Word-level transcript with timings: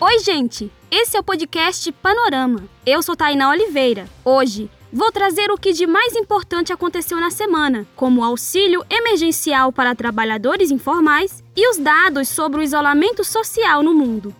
Oi, 0.00 0.20
gente! 0.20 0.70
Esse 0.92 1.16
é 1.16 1.20
o 1.20 1.24
podcast 1.24 1.90
Panorama. 1.90 2.62
Eu 2.86 3.02
sou 3.02 3.16
Tainá 3.16 3.50
Oliveira. 3.50 4.08
Hoje 4.24 4.70
vou 4.92 5.10
trazer 5.10 5.50
o 5.50 5.58
que 5.58 5.72
de 5.72 5.88
mais 5.88 6.14
importante 6.14 6.72
aconteceu 6.72 7.18
na 7.18 7.32
semana, 7.32 7.84
como 7.96 8.22
auxílio 8.22 8.84
emergencial 8.88 9.72
para 9.72 9.96
trabalhadores 9.96 10.70
informais 10.70 11.42
e 11.56 11.68
os 11.68 11.78
dados 11.78 12.28
sobre 12.28 12.60
o 12.60 12.62
isolamento 12.62 13.24
social 13.24 13.82
no 13.82 13.92
mundo. 13.92 14.32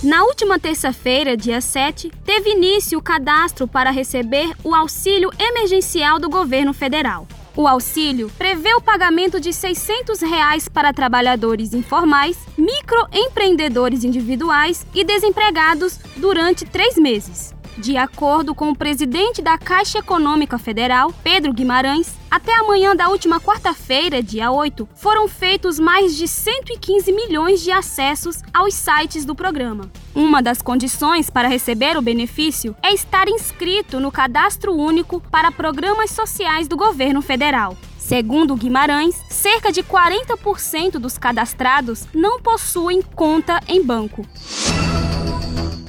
Na 0.00 0.22
última 0.22 0.56
terça-feira, 0.56 1.36
dia 1.36 1.60
7, 1.60 2.08
teve 2.24 2.50
início 2.50 3.00
o 3.00 3.02
cadastro 3.02 3.66
para 3.66 3.90
receber 3.90 4.54
o 4.62 4.76
auxílio 4.76 5.28
emergencial 5.36 6.20
do 6.20 6.30
governo 6.30 6.72
federal. 6.72 7.26
O 7.56 7.66
auxílio 7.66 8.30
prevê 8.38 8.74
o 8.74 8.80
pagamento 8.80 9.40
de 9.40 9.52
600 9.52 10.20
reais 10.20 10.68
para 10.68 10.92
trabalhadores 10.92 11.74
informais, 11.74 12.38
microempreendedores 12.56 14.04
individuais 14.04 14.86
e 14.94 15.04
desempregados 15.04 15.98
durante 16.16 16.64
três 16.64 16.96
meses. 16.96 17.54
De 17.78 17.96
acordo 17.96 18.54
com 18.54 18.70
o 18.70 18.76
presidente 18.76 19.40
da 19.40 19.56
Caixa 19.56 19.98
Econômica 19.98 20.58
Federal, 20.58 21.12
Pedro 21.22 21.52
Guimarães, 21.52 22.14
até 22.30 22.54
amanhã 22.58 22.94
da 22.94 23.08
última 23.08 23.40
quarta-feira, 23.40 24.22
dia 24.22 24.50
8, 24.50 24.88
foram 24.94 25.26
feitos 25.26 25.78
mais 25.78 26.16
de 26.16 26.28
115 26.28 27.12
milhões 27.12 27.60
de 27.62 27.70
acessos 27.70 28.42
aos 28.52 28.74
sites 28.74 29.24
do 29.24 29.34
programa. 29.34 29.90
Uma 30.14 30.42
das 30.42 30.60
condições 30.60 31.30
para 31.30 31.48
receber 31.48 31.96
o 31.96 32.02
benefício 32.02 32.76
é 32.82 32.92
estar 32.92 33.28
inscrito 33.28 33.98
no 33.98 34.12
Cadastro 34.12 34.74
Único 34.74 35.20
para 35.30 35.52
Programas 35.52 36.10
Sociais 36.10 36.68
do 36.68 36.76
Governo 36.76 37.22
Federal. 37.22 37.76
Segundo 37.98 38.56
Guimarães, 38.56 39.14
cerca 39.28 39.70
de 39.70 39.82
40% 39.82 40.98
dos 40.98 41.16
cadastrados 41.16 42.06
não 42.12 42.40
possuem 42.40 43.02
conta 43.02 43.60
em 43.68 43.84
banco. 43.84 44.26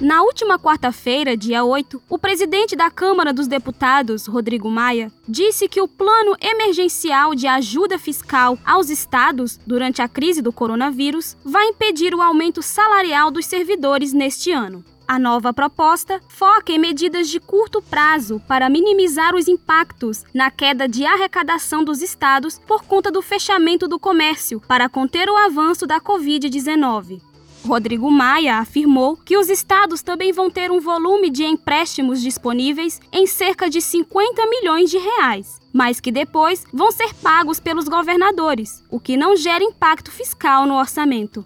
Na 0.02 0.24
última 0.24 0.58
quarta-feira, 0.58 1.38
dia 1.38 1.64
8, 1.64 2.02
o 2.10 2.18
presidente 2.18 2.76
da 2.76 2.90
Câmara 2.90 3.32
dos 3.32 3.48
Deputados, 3.48 4.26
Rodrigo 4.26 4.68
Maia, 4.68 5.12
disse 5.30 5.70
que 5.70 5.80
o 5.80 5.88
plano 5.88 6.36
emergencial 6.42 7.36
de 7.36 7.46
ajuda 7.46 8.00
fiscal 8.00 8.58
aos 8.66 8.90
estados 8.90 9.60
durante 9.64 10.02
a 10.02 10.08
crise 10.08 10.42
do 10.42 10.52
coronavírus 10.52 11.38
vai 11.46 11.68
impedir 11.68 12.16
o 12.16 12.22
aumento 12.22 12.64
salarial 12.64 13.30
dos 13.30 13.46
servidores 13.46 14.12
neste 14.12 14.52
ano. 14.52 14.84
A 15.08 15.20
nova 15.20 15.54
proposta 15.54 16.20
foca 16.28 16.72
em 16.72 16.80
medidas 16.80 17.30
de 17.30 17.40
curto 17.40 17.80
prazo 17.80 18.42
para 18.48 18.72
minimizar 18.72 19.36
os 19.36 19.48
impactos 19.48 20.24
na 20.34 20.50
queda 20.50 20.88
de 20.88 21.06
arrecadação 21.06 21.84
dos 21.84 22.02
estados 22.02 22.58
por 22.58 22.86
conta 22.86 23.12
do 23.12 23.22
fechamento 23.22 23.88
do 23.88 24.00
comércio 24.00 24.60
para 24.68 24.90
conter 24.90 25.30
o 25.30 25.38
avanço 25.38 25.86
da 25.86 26.02
Covid-19. 26.02 27.22
Rodrigo 27.66 28.09
Maia 28.09 28.58
afirmou 28.58 29.16
que 29.17 29.38
os 29.38 29.50
estados 29.50 30.02
também 30.02 30.31
vão 30.31 30.50
ter 30.50 30.72
um 30.72 30.80
volume 30.80 31.30
de 31.30 31.44
empréstimos 31.44 32.22
disponíveis 32.22 33.00
em 33.14 33.28
cerca 33.28 33.70
de 33.70 33.80
50 33.80 34.48
milhões 34.48 34.90
de 34.90 34.98
reais, 34.98 35.59
mas 35.72 36.00
que 36.00 36.12
depois 36.12 36.66
vão 36.74 36.91
ser 36.91 37.13
pagos 37.16 37.59
pelos 37.59 37.88
governadores, 37.88 38.84
o 38.90 39.00
que 39.00 39.16
não 39.16 39.36
gera 39.36 39.63
impacto 39.63 40.12
fiscal 40.12 40.66
no 40.66 40.75
orçamento. 40.75 41.46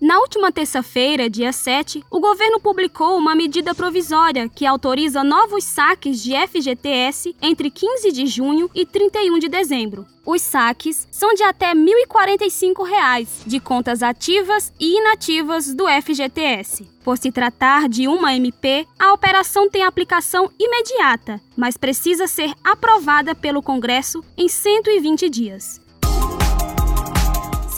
Na 0.00 0.18
última 0.18 0.50
terça-feira, 0.50 1.28
dia 1.28 1.52
7, 1.52 2.02
o 2.10 2.20
governo 2.20 2.58
publicou 2.58 3.18
uma 3.18 3.34
medida 3.34 3.74
provisória 3.74 4.48
que 4.48 4.64
autoriza 4.64 5.22
novos 5.22 5.62
saques 5.62 6.22
de 6.22 6.32
FGTS 6.34 7.36
entre 7.42 7.70
15 7.70 8.10
de 8.10 8.26
junho 8.26 8.70
e 8.74 8.86
31 8.86 9.38
de 9.38 9.46
dezembro. 9.50 10.06
Os 10.24 10.40
saques 10.40 11.06
são 11.10 11.34
de 11.34 11.42
até 11.42 11.74
1.045 11.74 12.82
reais, 12.82 13.42
de 13.46 13.60
contas 13.60 14.02
ativas 14.02 14.72
e 14.80 14.96
inativas 14.96 15.74
do 15.74 15.84
FGTS. 15.86 16.88
Por 17.04 17.18
se 17.18 17.30
tratar 17.30 17.86
de 17.86 18.08
uma 18.08 18.34
MP, 18.34 18.86
a 18.98 19.12
operação 19.12 19.68
tem 19.68 19.82
aplicação 19.82 20.50
imediata, 20.58 21.38
mas 21.54 21.76
precisa 21.76 22.26
ser 22.26 22.54
aprovada 22.64 23.34
pelo 23.34 23.62
Congresso 23.62 24.24
em 24.34 24.48
120 24.48 25.28
dias. 25.28 25.89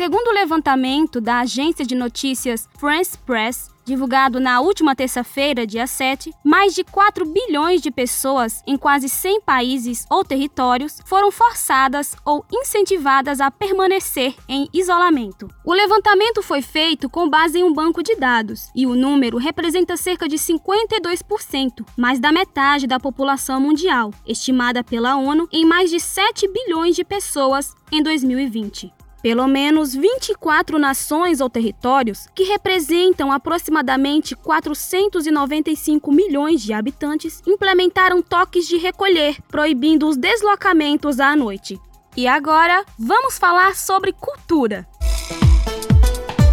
Segundo 0.03 0.31
o 0.31 0.35
levantamento 0.35 1.21
da 1.21 1.39
agência 1.39 1.87
de 1.87 1.95
notícias 1.95 2.69
France 2.77 3.17
Press, 3.19 3.71
divulgado 3.85 4.41
na 4.41 4.61
última 4.61 4.97
terça-feira, 4.97 5.65
dia 5.65 5.87
7, 5.87 6.33
mais 6.45 6.75
de 6.75 6.83
4 6.83 7.25
bilhões 7.25 7.81
de 7.81 7.89
pessoas 7.89 8.65
em 8.67 8.77
quase 8.77 9.09
100 9.09 9.43
países 9.43 10.05
ou 10.11 10.25
territórios 10.25 10.99
foram 11.07 11.31
forçadas 11.31 12.17
ou 12.25 12.45
incentivadas 12.53 13.41
a 13.41 13.49
permanecer 13.49 14.35
em 14.49 14.69
isolamento. 14.73 15.47
O 15.65 15.73
levantamento 15.73 16.43
foi 16.43 16.63
feito 16.63 17.09
com 17.09 17.31
base 17.31 17.61
em 17.61 17.63
um 17.63 17.73
banco 17.73 18.03
de 18.03 18.17
dados 18.17 18.73
e 18.75 18.89
o 18.89 18.97
número 18.97 19.39
representa 19.39 19.97
cerca 19.97 20.29
de 20.29 20.35
52%, 20.35 21.87
mais 21.97 22.19
da 22.19 22.33
metade 22.33 22.89
da 22.89 22.99
população 22.99 23.61
mundial, 23.61 24.13
estimada 24.27 24.83
pela 24.83 25.15
ONU 25.15 25.49
em 25.53 25.65
mais 25.65 25.91
de 25.91 26.01
7 26.01 26.49
bilhões 26.49 26.97
de 26.97 27.05
pessoas 27.05 27.77
em 27.93 28.03
2020. 28.03 29.02
Pelo 29.23 29.47
menos 29.47 29.95
24 29.95 30.81
nações 30.81 31.41
ou 31.41 31.49
territórios, 31.49 32.27
que 32.35 32.43
representam 32.43 33.31
aproximadamente 33.31 34.35
495 34.35 36.11
milhões 36.11 36.61
de 36.61 36.73
habitantes, 36.73 37.41
implementaram 37.47 38.21
toques 38.21 38.67
de 38.67 38.77
recolher, 38.79 39.41
proibindo 39.49 40.09
os 40.09 40.17
deslocamentos 40.17 41.21
à 41.21 41.37
noite. 41.37 41.79
E 42.17 42.27
agora, 42.27 42.85
vamos 42.99 43.39
falar 43.39 43.77
sobre 43.77 44.13
cultura. 44.13 44.87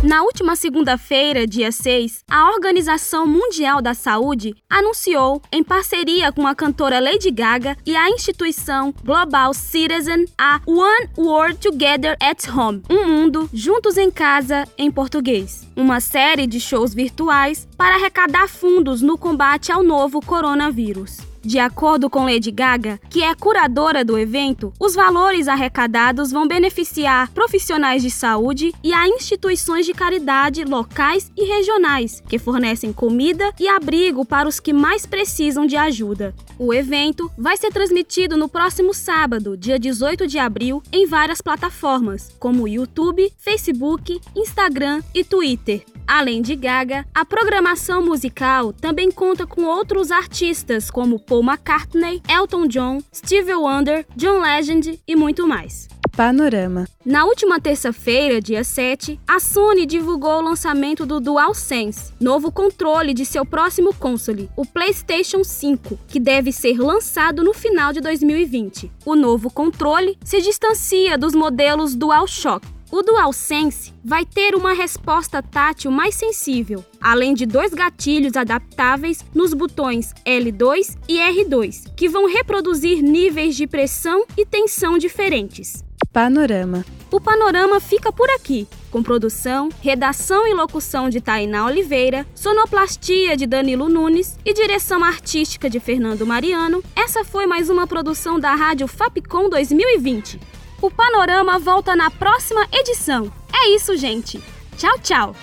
Na 0.02 0.24
última 0.24 0.56
segunda-feira, 0.56 1.46
dia 1.46 1.74
6, 1.74 2.24
a 2.30 2.52
Organização 2.52 3.28
Mundial 3.28 3.82
da 3.82 3.94
Saúde 3.94 4.56
anunciou, 4.70 5.42
em 5.52 5.62
parceria 5.62 6.32
com 6.32 6.48
a 6.48 6.56
cantora 6.56 7.02
Lady 7.02 7.30
Gaga 7.30 7.76
e 7.86 7.98
a 7.98 8.10
instituição 8.10 8.94
Global 9.04 9.54
Citizen, 9.54 10.26
a 10.38 10.62
One 10.66 11.10
World 11.18 11.58
Together 11.60 12.16
at 12.22 12.48
Home 12.48 12.82
Um 12.90 13.08
Mundo 13.10 13.50
Juntos 13.52 13.98
em 13.98 14.10
Casa 14.10 14.66
em 14.78 14.90
português 14.90 15.68
uma 15.80 16.02
série 16.02 16.46
de 16.46 16.60
shows 16.60 16.94
virtuais 16.94 17.68
para 17.78 17.96
arrecadar 17.96 18.50
fundos 18.50 19.02
no 19.02 19.18
combate 19.18 19.72
ao 19.72 19.82
novo 19.82 20.20
coronavírus. 20.20 21.29
De 21.50 21.58
acordo 21.58 22.12
com 22.12 22.26
Lady 22.26 22.52
Gaga, 22.52 23.00
que 23.10 23.24
é 23.24 23.34
curadora 23.34 24.06
do 24.06 24.20
evento, 24.20 24.72
os 24.80 24.94
valores 24.94 25.48
arrecadados 25.48 26.32
vão 26.32 26.48
beneficiar 26.48 27.32
profissionais 27.32 28.04
de 28.04 28.12
saúde 28.12 28.72
e 28.84 28.94
a 28.94 29.08
instituições 29.08 29.88
de 29.88 29.92
caridade 29.92 30.64
locais 30.64 31.32
e 31.36 31.46
regionais, 31.46 32.22
que 32.30 32.38
fornecem 32.38 32.94
comida 32.94 33.52
e 33.60 33.68
abrigo 33.68 34.24
para 34.24 34.48
os 34.48 34.60
que 34.60 34.72
mais 34.72 35.08
precisam 35.08 35.66
de 35.66 35.76
ajuda. 35.76 36.36
O 36.60 36.72
evento 36.72 37.32
vai 37.36 37.58
ser 37.58 37.72
transmitido 37.72 38.38
no 38.38 38.48
próximo 38.48 38.94
sábado, 38.94 39.58
dia 39.58 39.80
18 39.80 40.28
de 40.28 40.38
abril, 40.38 40.84
em 40.92 41.08
várias 41.08 41.42
plataformas, 41.42 42.32
como 42.38 42.68
YouTube, 42.68 43.34
Facebook, 43.40 44.22
Instagram 44.36 45.02
e 45.16 45.24
Twitter. 45.24 45.84
Além 46.12 46.42
de 46.42 46.56
Gaga, 46.56 47.06
a 47.14 47.24
programação 47.24 48.04
musical 48.04 48.74
também 48.74 49.12
conta 49.12 49.46
com 49.46 49.66
outros 49.66 50.10
artistas 50.10 50.90
como 50.90 51.20
Paul 51.20 51.44
McCartney, 51.44 52.20
Elton 52.28 52.66
John, 52.66 52.98
Stevie 53.14 53.54
Wonder, 53.54 54.08
John 54.16 54.42
Legend 54.42 55.00
e 55.08 55.16
muito 55.16 55.48
mais. 55.48 55.88
Panorama. 56.18 56.88
Na 57.06 57.26
última 57.26 57.60
terça-feira, 57.62 58.42
dia 58.42 58.64
7, 58.64 59.20
a 59.28 59.40
Sony 59.40 59.86
divulgou 59.86 60.40
o 60.40 60.42
lançamento 60.42 61.06
do 61.06 61.20
DualSense, 61.20 62.12
novo 62.20 62.52
controle 62.52 63.14
de 63.14 63.24
seu 63.24 63.46
próximo 63.46 63.94
console, 63.94 64.50
o 64.58 64.66
PlayStation 64.66 65.44
5, 65.44 66.00
que 66.08 66.20
deve 66.20 66.52
ser 66.52 66.80
lançado 66.80 67.44
no 67.44 67.54
final 67.54 67.94
de 67.94 68.02
2020. 68.02 68.92
O 69.06 69.16
novo 69.16 69.52
controle 69.52 70.18
se 70.26 70.42
distancia 70.42 71.20
dos 71.20 71.36
modelos 71.36 71.94
DualShock, 71.94 72.68
o 72.92 73.02
DualSense 73.02 73.94
vai 74.04 74.26
ter 74.26 74.56
uma 74.56 74.74
resposta 74.74 75.42
tátil 75.42 75.92
mais 75.92 76.16
sensível, 76.16 76.84
além 77.00 77.34
de 77.34 77.46
dois 77.46 77.74
gatilhos 77.74 78.36
adaptáveis 78.36 79.24
nos 79.34 79.54
botões 79.54 80.14
L2 80.26 80.98
e 81.08 81.18
R2, 81.18 81.94
que 81.96 82.10
vão 82.10 82.28
reproduzir 82.28 83.02
níveis 83.02 83.56
de 83.56 83.68
pressão 83.68 84.26
e 84.38 84.46
tensão 84.46 84.98
diferentes. 84.98 85.84
Panorama. 86.12 86.84
o 87.12 87.22
panorama 87.22 87.80
fica 87.80 88.12
por 88.12 88.30
aqui. 88.32 88.68
Com 88.90 89.04
produção, 89.04 89.70
redação 89.80 90.48
e 90.48 90.54
locução 90.56 91.08
de 91.08 91.22
Tainá 91.22 91.66
Oliveira, 91.66 92.26
sonoplastia 92.34 93.38
de 93.38 93.46
Danilo 93.46 93.88
Nunes 93.88 94.36
e 94.44 94.52
direção 94.52 95.04
artística 95.04 95.70
de 95.70 95.80
Fernando 95.80 96.26
Mariano, 96.26 96.84
essa 96.96 97.24
foi 97.24 97.46
mais 97.46 97.70
uma 97.70 97.86
produção 97.86 98.40
da 98.40 98.56
Rádio 98.56 98.88
Fapcom 98.88 99.48
2020. 99.50 100.40
O 100.82 100.90
panorama 100.90 101.60
volta 101.60 101.94
na 101.94 102.10
próxima 102.10 102.66
edição. 102.72 103.30
É 103.54 103.70
isso, 103.76 103.98
gente. 103.98 104.42
Tchau, 104.78 104.98
tchau. 105.00 105.36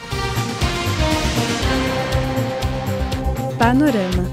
Panorama. 3.59 4.25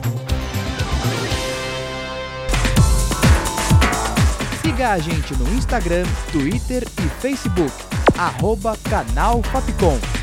Siga 4.61 4.91
a 4.91 4.99
gente 4.99 5.33
no 5.35 5.53
Instagram, 5.53 6.05
Twitter 6.31 6.83
e 6.83 7.21
Facebook. 7.21 7.73
Arroba 8.17 8.77
Canal 8.89 9.43
Fapcom. 9.43 10.22